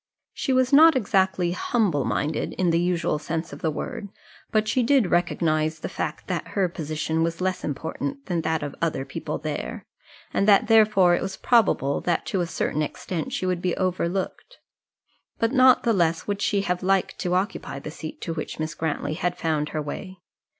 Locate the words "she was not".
0.33-0.95